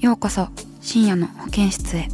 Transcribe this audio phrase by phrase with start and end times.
[0.00, 0.46] ようこそ
[0.80, 2.08] 深夜の保健室へ。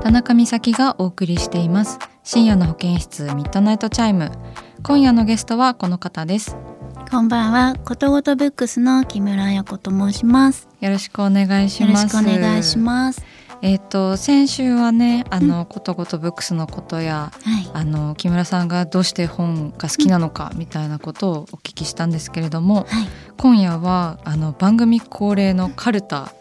[0.00, 1.98] 田中美咲がお送りしています。
[2.24, 4.32] 深夜の保健室ミッドナイトチャイム。
[4.82, 6.56] 今夜のゲストはこの方です。
[7.10, 10.67] こんばんは、ことごとブックスの木村彩子と申します。
[10.80, 13.24] よろしくお願いしよろますしくお願いします。
[13.60, 17.70] えっ、と先週はねあの、ことごとブックスのことやはい。
[17.74, 23.08] あの木村さんがどうして本が好きなのかみたいなことをお聞きしたんですけれども、はい。
[23.36, 26.32] 今夜はあの番組恒例のカルタ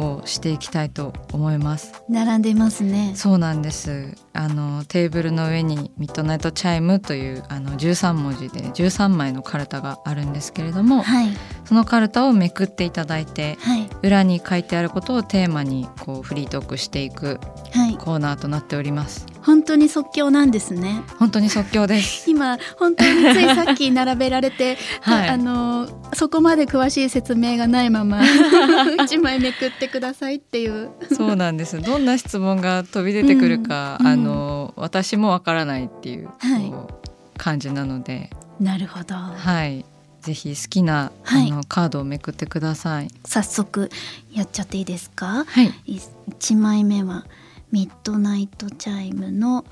[0.00, 3.12] をしていきたいと思います並んでますね。
[3.14, 11.28] そうなんですあのテーブルの上にミッドナイトチャイムというあの13文字で13枚のカルタがあるんですけれども、はい。
[11.64, 13.79] そのカルタをめくっていただいてはい。
[14.02, 17.38] 裏に書いてあることをテーマにこうフリートークしていく
[17.72, 17.96] はい。
[17.96, 21.02] コーナーとなっております本当に即興なんですね。
[21.18, 28.20] 本当に即興です 今本当についさっき並べられて、 はいあのそこまで詳しい説明がないまま
[29.04, 30.90] 一枚めくってくださいっていう。
[31.12, 36.72] そうなんですどんな質問が飛び出てくるか、うんあの私もわからないっていう,、はい
[37.36, 38.30] 感じなので
[38.60, 39.14] なるほど。
[39.14, 39.84] はい
[40.20, 43.90] ぜひ好きな、はいあのカードをめくってください早速
[44.32, 45.44] やっちゃっていいですか？
[45.46, 45.72] はい
[46.28, 47.24] 一枚目は
[47.72, 49.64] ミッドナイトチャイムの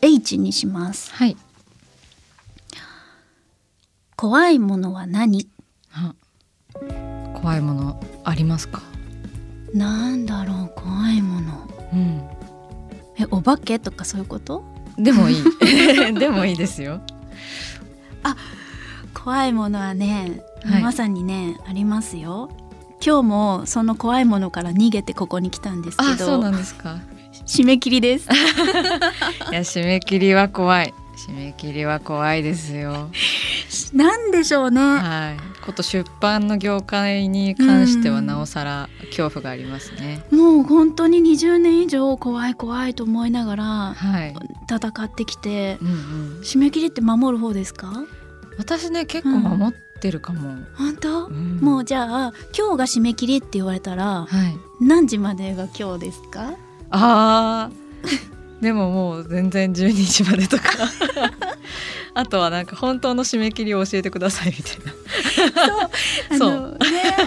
[0.00, 1.12] H にします。
[1.14, 1.36] はい
[4.16, 5.48] 怖いものは何？
[5.92, 6.14] あ
[7.34, 8.82] 怖いものありますか？
[9.74, 11.68] なんだろう怖いもの。
[11.92, 12.22] うん
[13.18, 14.64] えお化けとかそういうこと？
[14.98, 15.44] でもいい
[16.18, 17.00] でもいいですよ
[19.14, 20.82] 怖いものはね、はい。
[20.82, 22.50] まさにねありますよ。
[23.04, 26.98] 今日もその怖いものから逃げてここに来たんですけあそうどなんですか。
[27.46, 28.28] 締め切りです。
[29.50, 30.94] いや締め切りは怖い。
[31.16, 33.08] 締め切りは怖いですよ。
[33.92, 34.80] なんでしょうね。
[34.80, 35.52] はい。
[35.62, 43.64] こと出版の業界に関してはなおさら恐怖がありますね、もう本当に20年以上怖い怖いと思いながら
[43.94, 44.34] はい、
[44.68, 48.04] 戦ってきてうんうん、締め切りって守る方ですか？
[48.58, 51.58] 私ね結構守ってるかも、本当、うん。
[51.60, 54.84] もうじゃあ今日が締め切りって言われたらはい。
[54.84, 56.54] 何時までが今日ですか？
[56.90, 58.32] あー。
[58.62, 59.92] でももう全然12
[60.24, 60.62] 時までとか。
[62.14, 64.78] あとはなんか本当の締め切りを教えてくださいみたい
[65.66, 65.88] な。
[66.30, 66.50] あそう。
[66.50, 66.78] のね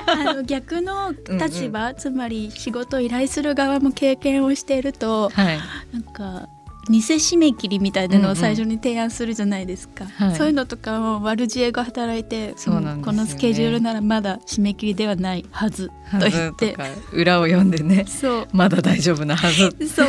[0.06, 5.60] あの逆の立場つまり仕事を依頼する側も経験をしているとはい。
[5.92, 6.48] なんか
[6.90, 10.36] 偽締め切りみたいなのを最初に提案するじゃないですか、はい。
[10.36, 13.04] そういうのとかも悪知恵が働いてそうなんですよね。
[13.04, 16.78] このスケジュールならまだ締め切りではないはずとは言って。
[17.12, 18.06] 裏を読んでね。
[18.08, 18.48] そう。
[18.52, 19.76] まだ大丈夫なはず。
[19.88, 20.08] そう。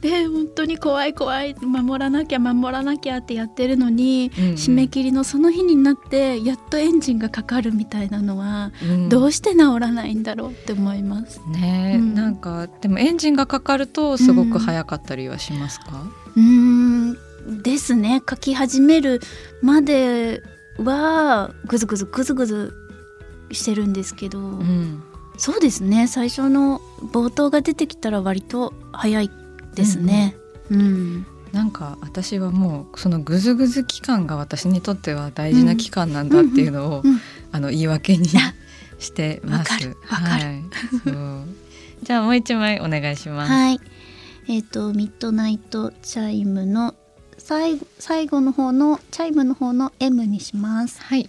[0.00, 4.54] で本当に怖い怖い守らなきゃ守らなきゃってやってるのに、うんうん。
[4.54, 9.08] 締め切りのその日になってやっとエンジンがかかるみたいなのは、うん。
[9.08, 11.40] どうして治らないんだろうって思います。
[11.48, 11.94] ね。
[11.94, 12.14] え、うん。
[12.14, 16.03] なんかでもエンジンがかかるとすごく早かったりはしますか、
[16.36, 17.18] うーん。
[17.62, 18.22] ですね。
[18.28, 19.20] 書き始める
[19.60, 20.42] まで
[20.78, 22.72] はぐずぐずぐずぐず
[23.50, 25.02] してるんですけど、うん
[25.36, 26.06] そうですね。
[26.06, 26.80] 最初の
[27.12, 29.30] 冒頭が出てきたら割と早い
[29.74, 30.36] ですね。
[30.70, 31.26] うん。
[31.52, 37.20] なんか私はもうそのグズグズ期間が私にとっては大事な期間なんだっていうのを、うんうん
[37.52, 38.52] あの言い訳にあ
[38.98, 39.72] してます。
[39.72, 39.96] わかる。
[40.10, 40.44] わかる。
[40.44, 40.64] はい、
[41.04, 41.44] そう。
[42.02, 43.52] じゃあもう一枚お願いします。
[43.52, 43.80] はい。
[44.48, 46.94] えっ、とミッドナイトチャイムの
[47.38, 51.00] 最後最後の方のチャイムの方の M にします。
[51.02, 51.28] はい。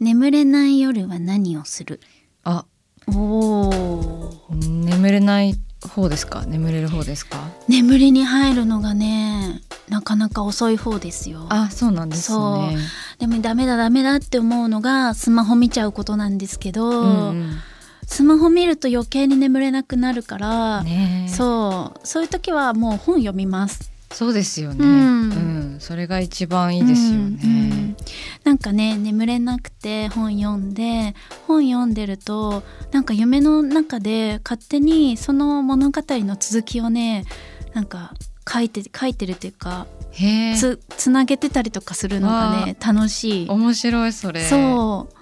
[0.00, 2.00] 眠れない夜は何をする？
[2.44, 2.64] あ、
[3.08, 5.54] おお眠れない
[5.94, 6.44] 方ですか？
[6.46, 7.38] 眠れる方ですか？
[7.68, 11.46] 眠りに入るのがねなかなか遅い方ですよ。
[11.50, 12.78] あそうなんですね。
[13.18, 17.58] でもダメだダメだって思うのがスマホ見ちゃうことなんですけど、うんうん
[18.10, 21.32] スマホ見ると余計に眠れなくなるから、ねえ。
[21.32, 22.00] そう。
[22.02, 23.92] そういう時はもう本読みます。
[24.10, 25.76] そうですよね、ううん。
[25.76, 27.90] んそれが一番いいですようんうん。
[27.90, 27.96] ね、
[28.42, 31.14] なんかね眠れなくて本読んで
[31.46, 37.24] 本読んでるとなんか夢の中で勝手にその物語の続きをね
[37.74, 38.14] なんか
[38.50, 40.56] 書いて書いてるっていうかへえ。
[40.56, 43.48] つつなげてたりとかするのがね楽しい。
[43.48, 44.40] 面白いそれ。
[44.48, 45.17] そう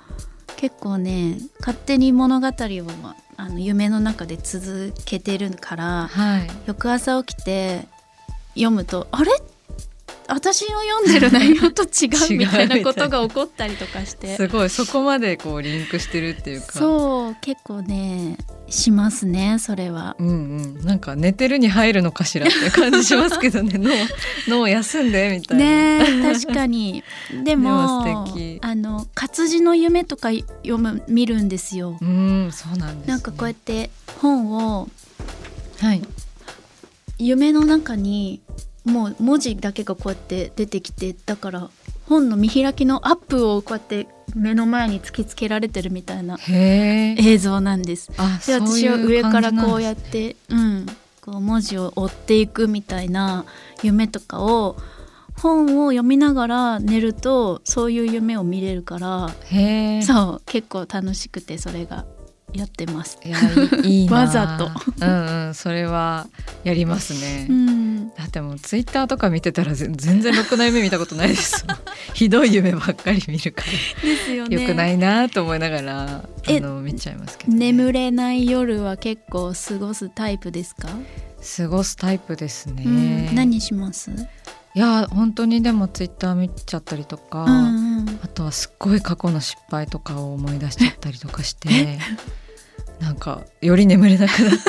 [0.57, 2.53] 結構ね勝手に物語を
[3.39, 6.49] あの夢の中で続けてるからはい。
[6.67, 7.87] 翌朝起きて
[8.55, 9.31] 読むとあれ？
[10.29, 18.37] 私の読んでる内容と違違ううみたいなことが起こったりとかして すごいそこまでこうリンクしてるっていうかそう結構ね
[18.69, 20.17] しますねそれは。
[20.19, 20.33] うんう
[20.81, 23.79] ん、なんか寝てるに入るのかしらって感じしますけどね
[24.49, 25.65] 脳脳休んでみたいな。
[25.65, 27.05] ねえ確かに
[27.45, 28.27] でも
[28.61, 31.99] あの活字の夢とか読む見るんですよ。
[32.01, 33.13] うんそうなんです、ね。
[33.13, 33.91] なんかこうやって
[34.21, 34.89] 本を
[35.81, 36.03] はい
[37.19, 38.41] 夢の中に
[38.87, 41.71] もう文字だけがこうやって出てきてだから
[42.09, 46.39] 本の見開きのアップをこうやって目の前に突きつけられてるみたいな。
[46.49, 48.13] 映像なんです。
[48.17, 50.87] あで私は上からこうやっってうん
[51.21, 53.45] こう文字を追っていくみたいな
[53.83, 54.77] 夢とかを
[55.37, 59.31] 本を読みながら寝るとそういう夢を見れるから。
[60.05, 62.05] そう結構楽しくてそれが
[62.53, 63.19] やってます。
[63.25, 63.39] いや
[63.83, 64.09] いい。
[64.11, 64.71] わざと。
[65.05, 66.27] うんうんそれは
[66.65, 67.47] やりますね。
[67.49, 71.65] うん、だってもうツイッターとか見てたらぜ全然ろくな夢見たことないです。
[72.15, 73.63] ひどい夢ばっかり見るか
[74.03, 74.63] ですよら、ね。
[74.63, 77.73] よくないなと思いながらあえの見ちゃいますけど、ね。
[77.73, 80.89] 眠れない夜は結構過ごすタイプですか？
[81.59, 82.83] 過ごすタイプですね。
[82.85, 82.89] う
[83.33, 84.11] ん、何します？
[84.77, 88.21] いや本当にでもツイッター見ちゃったりとか、うんうん。
[88.23, 91.99] あとはすっごい過去の失敗とかを思い出しちゃったりとかして
[93.01, 94.61] なんかより眠れなくなって。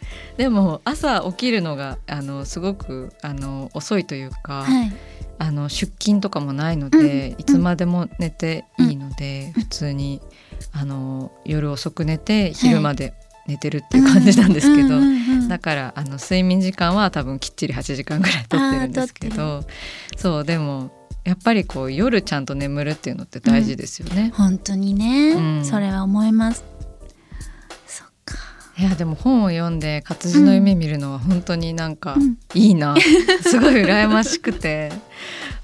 [0.42, 4.92] でも朝起きるのがあのすごくあの遅いというか、はい。
[5.38, 7.40] あの出勤とかもないので、うん。
[7.40, 10.22] いつまでも寝ていいので、普通に
[10.72, 13.12] あの夜遅く寝て昼まで
[13.50, 14.88] 寝てるっていう感じなんですけど。
[14.96, 15.20] うんうんうん
[15.50, 19.64] だからあの睡眠時間は多分きっちり8時間ぐらいとってるんですけど
[20.16, 20.92] そうでも
[21.24, 24.32] やっぱりこう夜ちゃんと眠るっていうのって大事ですよね。
[24.34, 26.64] 本当にね、うんそれは思います。
[27.86, 28.36] そっか。
[28.78, 32.94] いやでも本を読んで活字の夢見るのは本当になんかうんいいな、
[33.42, 34.92] すごい羨ましくて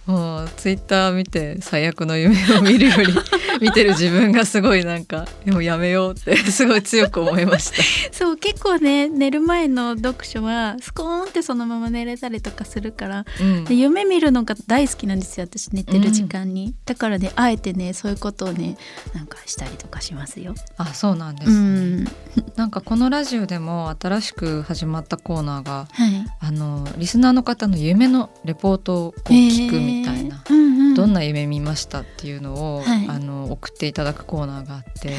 [0.06, 3.12] もうツイッター見て最悪の夢を見るより
[3.60, 7.82] 見てる自分がすごいなんかでもやめようってすごい強く思いました。
[8.12, 18.76] そう結構ね寝る前の読書はスコーンってそのまま寝れたりとかするからうんで夢見るのが大好きなんですよ私寝てる時間に、だからねあえてねそういうことをね
[19.14, 20.54] なんかしたりとかしますよ。
[20.76, 21.60] あそうなんですうね。
[22.02, 22.04] ん
[22.56, 30.94] なんかこのラジオでも新しく始まったコーナーがはいあのリスナーの方の夢のレポートを聞くみたいな、えーうんうん。
[30.94, 33.06] どんな夢見ましたっていうのを、はい。
[33.08, 35.18] あの送っていただくコーナーがあって、はい。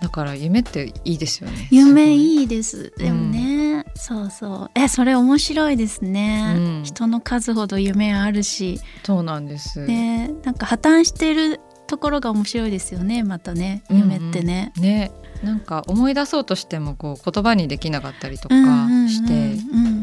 [0.00, 1.68] だから夢っていいですよね。
[1.70, 2.40] 夢い。
[2.40, 2.92] いいです。
[2.98, 4.70] でもね、そうそう。
[4.74, 6.82] えそれ面白いですね、うん。
[6.84, 8.80] 人の数ほど夢あるし。
[9.04, 9.86] そうなんです。
[9.86, 14.12] ねなんか破綻してるところが面白いですよねまたねうんうん。
[14.12, 14.72] 夢ってね。
[14.76, 19.95] ね、なんか思い出そうとしてもこう言葉にできなかったりとかうんうんうんして、うん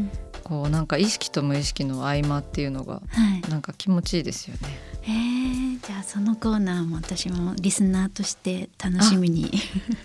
[0.44, 3.00] こうなんか意識と無意識の合間っていうのがは
[3.46, 4.60] いなんか気持ちいいですよね。
[5.06, 9.50] えー、じゃあそのコーナーも私もリスナーとして楽しみに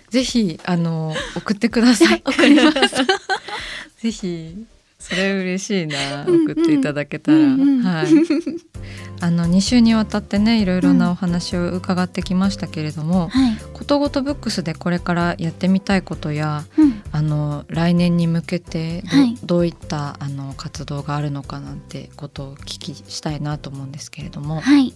[0.08, 2.22] ぜひあの送ってください。
[2.24, 2.78] 送ります。
[4.00, 4.66] ぜひ
[4.98, 8.06] それ嬉しいな送っていただけたら、うんうんはい。
[9.20, 24.60] あの2週にわたってねいろいろなお話を伺ってきましたけれども、はい、ことごとブックスでこれからやってみたいことやうん、あの来年に向けてど,、はいどういったあの活動があるのかなんてことをお聞きしたいなと思うんですけれども。
[24.60, 24.94] はい。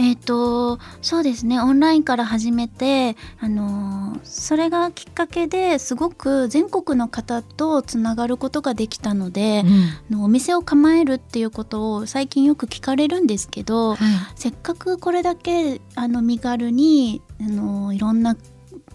[0.00, 1.60] えっ、とそうですね。
[1.60, 9.68] オンラインから始めて、あのーそれがきっかけですごく全国の方とつながることができたので、うん。
[9.68, 13.98] あのお店を構えるっていうことを最近よく聞かれるんですけど、はい。
[14.34, 18.36] せっかくこれだけあの身軽にあのいろんな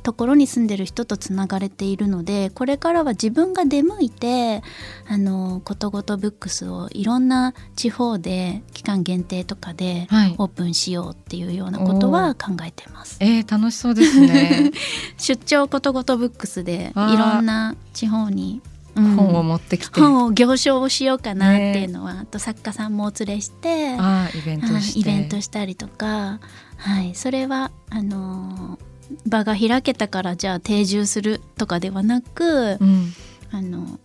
[0.06, 4.62] ところに住んでる人とつながれているのでこれからは自分が出向いて
[5.08, 10.36] あのことごとブックスをいろんな地方で期間限定とかではい。
[10.38, 13.18] オープンしようっていうようなことは考えてます。
[13.20, 14.72] えー、楽しそうですね。
[15.18, 18.62] 出張ことごとブックスでいろんな地方に、
[18.96, 19.16] うん。
[19.16, 26.40] 本を持ってきて、本を行商をしようかなっていうのは、あと作家さんもお連れしてあーイベントして、はい、イベントしたりとか、
[26.78, 28.95] はい、それはあのー
[29.26, 33.14] 場が開けたからじゃあ定住するとかではなく、うん。
[33.52, 34.00] あの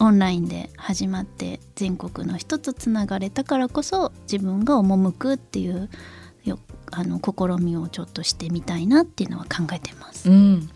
[0.00, 5.88] オンラインで始まって全国の人とつながれたからこそ自分が赴くっていう
[6.44, 6.58] よ
[6.90, 10.28] あの試みをちょっとしてみたいなっていうのは考えてます。
[10.28, 10.68] うん、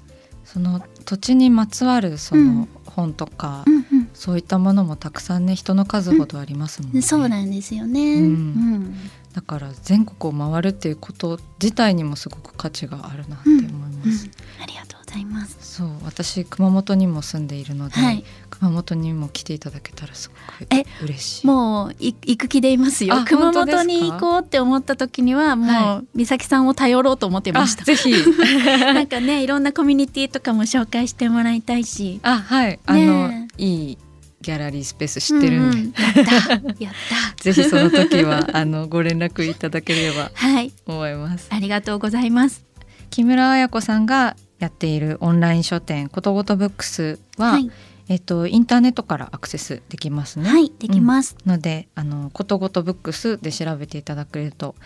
[0.45, 2.69] その土地にまつわるそうのん。
[2.87, 8.15] 本とか、うんうんそういったものもたくさんね人の数ほどありますもんね、そうなんですよね。
[8.15, 8.25] うん。
[8.25, 8.95] うん
[9.37, 14.31] だから全国を回るっていうこと自体にもすごく価値があるなって思います、
[14.63, 15.59] ありがとうございます。
[15.61, 21.47] そう私熊本にも住んでいるので、はい、熊本にも来ていただけたらすごくえ嬉しい。
[21.47, 23.15] もうい行く気でいますよ。
[23.15, 23.25] あ。
[23.25, 27.83] 熊本に行こうって思った時にはもう、は美咲さんを頼ろうと思ってました。
[27.83, 27.85] あ。
[27.85, 28.15] ぜひ。
[28.81, 32.21] なんかねいろんなコミュニティとかも紹介してもらいたいし。
[32.23, 32.81] あはい。
[32.87, 33.99] あの、ねいい
[34.47, 36.95] ギャラリースペース知ってるんで、うんうんやったやっ
[37.35, 37.35] た。
[37.43, 42.65] ぜひその時はあのご連絡いただければはい思いますありがとうございます。
[43.11, 47.71] 木村彩子さんがやっているオンライン書店ことごとブックスは、はい
[48.09, 50.49] えっとインターネットからアクセスできますね。
[50.49, 51.37] はいできます。
[51.45, 54.77] のであのことごとブックスで調べていただけると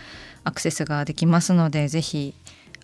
[0.42, 2.32] アクセスができますのでぜひ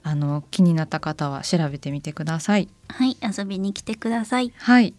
[0.02, 2.68] あの気になった方は調べてみてください。
[2.88, 4.52] はい遊びに来てください。
[4.59, 4.92] はい。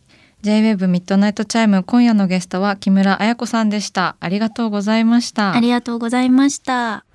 [0.44, 4.17] J-WAVE ミッドナイトチャイム今夜のゲストは木村彩子さんでした。
[4.20, 5.53] ありがとうございました。
[5.53, 7.06] ありがとうございました。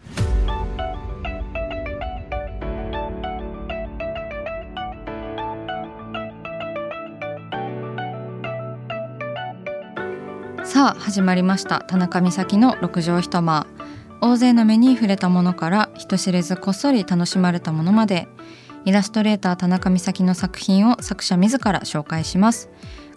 [10.65, 13.67] さあ始まりました田中美咲の六畳一間
[14.21, 18.27] 大勢の目に触れたものから人知れずこっそり楽しまれたものまで
[18.85, 22.71] イラストレーター田中美咲の作品を作者自ら紹介します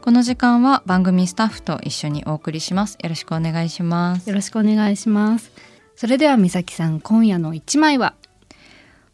[0.05, 5.51] この時間は番組スタッフと一緒にお送りしますよろしくお願いしますよろしくお願いします。
[5.95, 8.13] それでは美咲さん、今夜の一枚は？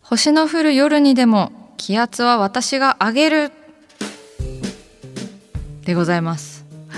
[0.01, 3.51] 星の降る夜にでも気圧は私が上げる
[5.85, 6.50] でございます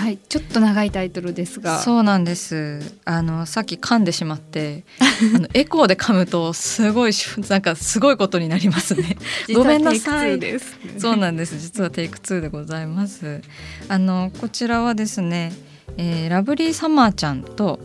[0.04, 1.78] はい、ちょっと長いタイトルですが。
[1.78, 4.84] そうなんですあのさっき噛んでしまって
[5.34, 9.16] あのエコーで噛むとすごいしなんかすごいことになりますね
[9.54, 10.76] ごめんなさいテイク2です。
[10.98, 13.40] そうなんです実はテイク2でございます
[13.88, 15.54] あのこちらはですね、
[15.96, 17.80] えーラブリーサマーちゃんと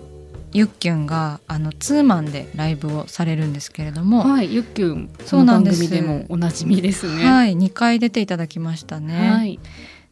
[0.51, 5.89] ゆっきゅんがあのツーマンでライブをされるんですけれども、はい、ゆっきゅん、そすです。
[5.89, 7.23] でもおなじみですね。
[7.23, 9.59] はい2回出ていただきましたね、はい、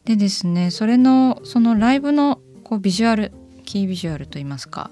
[0.08, 3.30] でですねそれのそのライブのこうビジュアル
[3.66, 4.90] キービジュアルといいますか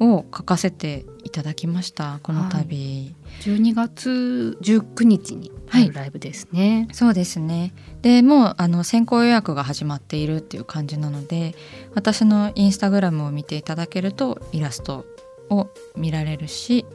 [0.00, 5.52] を書かせていただきましたこの度、12月19日に
[5.92, 6.88] ライブですね。
[6.92, 7.74] そうですね。
[8.00, 11.54] でもうあの先行予約が始まっているっていう感じなので
[11.94, 15.04] 私のインスタグラムを見ていただけるとイラスト
[15.50, 16.86] を見られるし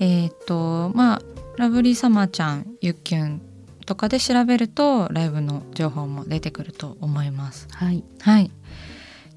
[0.00, 1.22] えっ、とまあ
[1.56, 3.40] ラブリーサマーちゃんゆっきゅん
[3.88, 7.68] とかで調べるとライブの情報も出てくると思います。
[7.70, 8.50] はい、はい。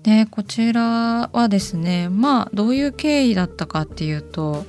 [0.03, 4.65] でこちらはですねまあどういう経緯だったかっていうと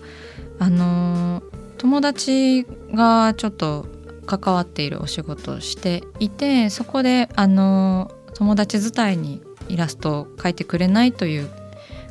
[0.61, 1.43] あの
[1.79, 3.89] 友達がちょっと
[4.25, 11.51] 関わっているお仕事をしていてそこであの友達伝いにイラストを描いてくれないという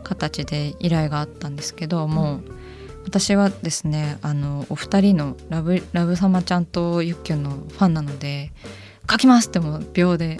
[0.03, 2.41] 形で依頼があったんですけども、
[3.05, 8.51] 私はですねあのお二人のラブラブ様ちゃんとゆっきゅんのファンなので
[9.09, 10.39] 「書きます!」ってもう秒で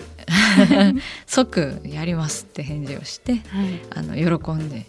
[1.26, 4.86] 即やりますって返事をしてはい、あの喜んで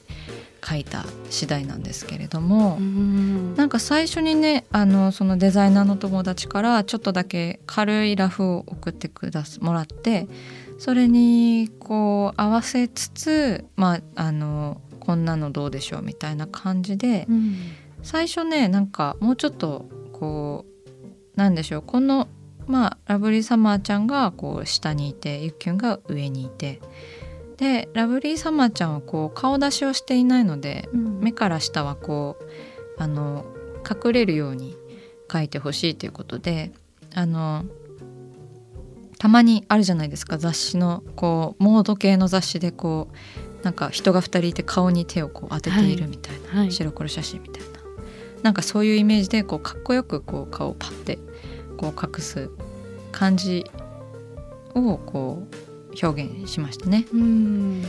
[0.64, 10.29] 書いた次第なんですけれども、うんなんか最初にねあのそのデザイナーの友達からちょっとだけ軽いラフを送ってくだすもらって
[10.79, 17.56] それにこう合わせつつまああのこんなのどうでしょうみたいな感じでうん。
[18.04, 20.64] 最初ねなんかもうちょっとこ
[21.35, 22.28] うなんでしょうこの
[22.66, 26.80] まあラブリーサマーちゃんがこう下にいてゆっきゅんが上にいて
[27.56, 31.21] でラブリーサマーちゃんはこう顔出しをしていないのでうん。
[31.21, 33.44] 目から下はこうあの
[33.88, 34.76] 隠れるように
[35.28, 36.73] 描いてほしいということで
[37.14, 37.64] あの
[39.18, 43.16] たまにあるじゃないですか雑誌のこうモード系の雑誌でこう
[43.62, 46.73] なんか人が2人いて顔に手をこう当てているみたいな、はい。
[46.73, 47.69] 白黒写真みたいな。
[48.42, 51.19] なんかそういうイメージでこうかっこよくこう顔をパッて
[51.76, 52.50] こう隠す
[53.12, 53.64] 感じ
[54.75, 57.07] をこう表現しましたね。
[57.12, 57.85] うん。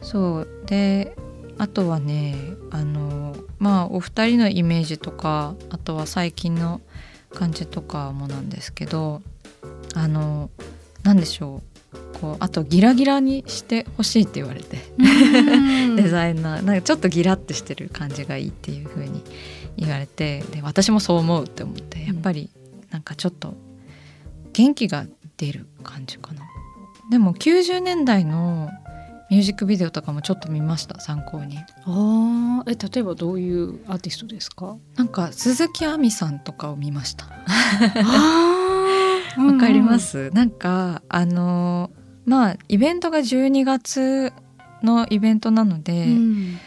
[0.00, 0.48] そう。
[0.66, 1.16] で
[1.58, 2.36] あとはね
[2.70, 6.80] あのまあお二人のイメージとかあとは最近の
[7.30, 9.22] 感じとかもなんですけど
[9.94, 10.50] あの
[11.02, 11.77] 何でしょう
[12.20, 14.78] こうあとギラギラにしてほしいって言われて、
[15.96, 19.22] デザイナーなんかちょっとギラってしてる感じがいいっていう風に
[19.76, 22.50] 言われてで私もそう思うって思ってやっぱり
[22.90, 23.54] なんかちょっと
[24.52, 25.06] 元気が
[25.36, 26.42] 出る感じかな。
[27.10, 28.68] でも90年代の
[29.30, 31.58] ミュージックビデオとかもちょっと見ました参考に。
[31.58, 32.72] あー。
[32.72, 34.76] え例えばどういうアーティストですか？
[34.96, 37.26] なんか鈴木亜美さんとかを見ました。
[38.04, 41.90] あわかりま、す、なんかあの
[42.28, 44.32] まあイベントが12月
[44.82, 46.58] のイベントなので、うん。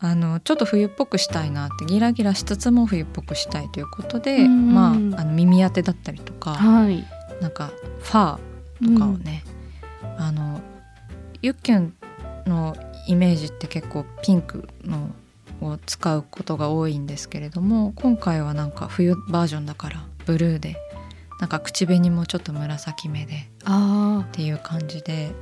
[0.00, 4.74] あのちょっと冬っぽくしたいなってギラギラしつつも冬っぽくしたいということで、うん。
[4.74, 7.04] まああの耳当てだったりとか、はい。
[7.40, 7.70] なんか
[8.00, 9.44] ファーとかをね、
[10.18, 10.60] あの
[11.42, 11.94] ユッキュン
[12.46, 15.10] のイメージって結構ピンクの
[15.60, 20.76] を使うことが多いんですけれども今回はなんか冬バージョンだからブルーで
[21.40, 25.32] なんか口紅もちょっと紫目であっていう感じで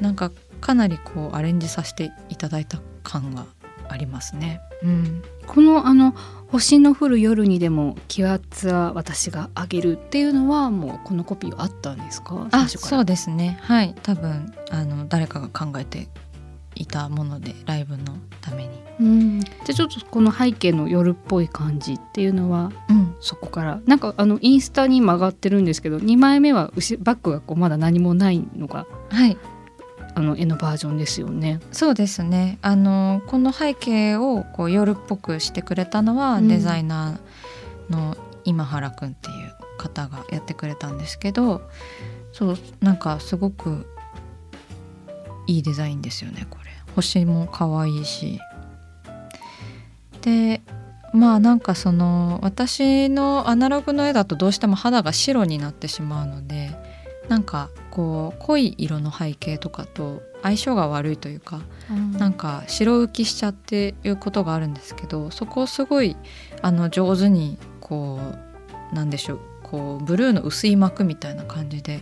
[0.00, 0.30] なんか
[0.60, 3.46] かなりこうアレンジさせていただいた感が
[3.88, 4.60] ありますね。
[4.82, 6.14] うん、ーこのあの
[6.48, 12.48] 星の降る夜にでも気圧は私が上げるっていうのはもうこのコピーはあったんですか？
[12.52, 13.58] あそうですね。
[13.62, 13.94] はい。
[14.02, 16.08] 多分あの誰かが考えて
[16.80, 18.04] いたものでライブの
[18.40, 18.70] ために。
[19.00, 23.80] うん、じゃあちょっとこの背景の夜っぽい感じっていうのはうん、そこから。
[23.86, 29.36] なんかあのインスタに曲がってるんですけど2枚目は後バックがこうまだ何もないのがはい。
[30.12, 31.60] あの絵のバージョンですよね。
[31.70, 32.58] そうですね。
[32.62, 36.48] あのこの背景をこう夜っぽくしてくれたのは、うん。
[36.48, 41.62] デザイナーの今原くんっていう方がやってくれたんですけど
[42.32, 43.86] そうなんかすごく
[45.46, 48.40] いいデザインですよねこれ星も可愛いし。
[50.22, 50.60] で
[51.12, 56.70] まあなんかその私のアナログの絵だとどうしても肌が白になってしまうので
[57.28, 61.60] なんかこう濃い色の背景とかと相性が悪いというか
[62.18, 66.16] なんか白浮きしちゃっていうことがあるんですけどそこをすごい
[66.62, 68.20] あの上手にこ
[68.92, 72.00] うなんでしょうこうブルーの薄い膜みたいな感じで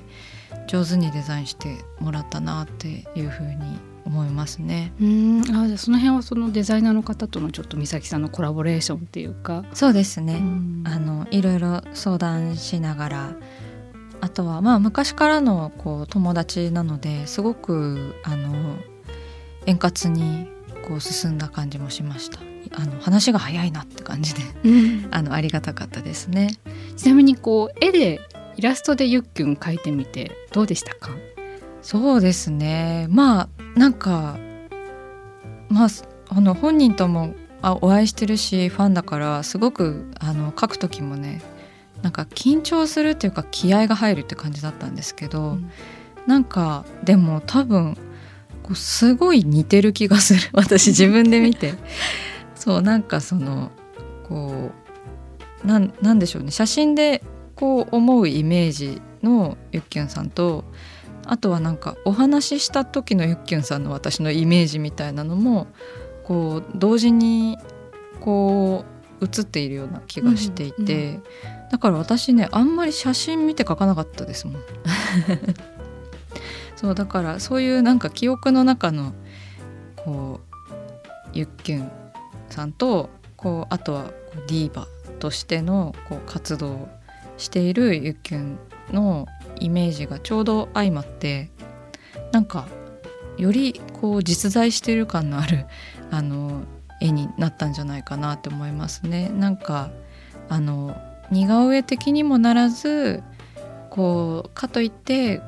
[0.66, 4.92] 上手にデザインしてもらったなっていうふうに思いますね。
[5.00, 5.40] うん。
[5.42, 10.82] あじゃあその辺はそのデザイナーの方とのちょっと美咲さんのコラボレーションっていうか、そうですね、うん。
[10.86, 13.36] あのいろいろ相談しながら。
[14.20, 18.76] あとはまあ昔からのこう友達なのですごくあの
[19.66, 20.48] 円滑に
[20.88, 22.40] こう進んだ感じもしました。
[22.72, 24.40] あの話が早いなって感じで。
[24.64, 25.08] うん。
[25.12, 26.58] あのありがたかったですね。
[26.96, 28.20] ちなみにこう絵で
[28.56, 31.10] イラストでゆっきゅん描いてみてどうでしたか？
[31.80, 33.06] そうですね。
[33.08, 34.38] まあなんか
[35.68, 35.88] まあ
[36.28, 41.40] あの本人ともあお会いしてるしファンだからすごくあの書く時もね
[42.02, 45.70] なんか緊張するっていうか気合が入るって感じだったんですけど、うん。
[46.26, 47.96] なんかでも多分
[48.62, 50.40] こうすごい似てる気がする。
[50.52, 51.74] 私自分で見て。
[52.54, 53.70] そうなんかその
[54.28, 54.70] こ
[55.64, 56.50] うなんなんでしょうね。
[56.50, 57.22] 写真で
[57.56, 60.64] こう思うイメージのゆっきゅんさんと
[61.28, 65.66] あとはなんかお話しした時のゆっきゅんさんの私のイメージみたいなのも
[66.24, 67.58] こう同時に
[68.20, 68.84] こ
[69.20, 71.20] う映っているような気がしていて、
[71.52, 74.62] うんだから私ねあんまり写真見て描かなかったですもん。
[76.76, 79.12] そうだからそういうなんか記憶の中の
[79.96, 80.56] こう
[81.32, 81.90] ゆっきゅん
[82.48, 84.86] さんとこうあとはこうディーバ
[85.18, 86.88] としてのこう活動を
[87.36, 88.58] しているゆっきゅん
[88.92, 89.26] の
[89.60, 91.50] イメージがちょうど相まって
[92.32, 92.66] なんか
[93.36, 95.66] よりこう実在している感のある
[96.10, 96.62] あの
[97.00, 99.28] 絵になったんじゃないかなって思いますね。
[99.28, 99.90] なんか
[100.48, 100.96] あの
[101.30, 103.22] 似顔絵的にもならず
[103.90, 105.40] こうかといって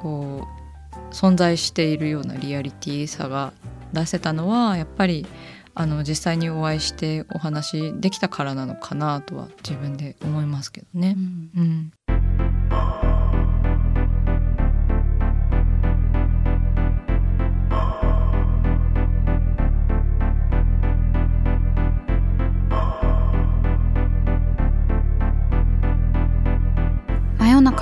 [0.00, 3.52] こう存在しているようなリアリティさが
[3.92, 5.26] 出せたのはやっぱり
[5.74, 11.16] あの実際にお会いしてお話できたからなのかなとは自分で思いますけどね。
[11.16, 12.03] うん、真夜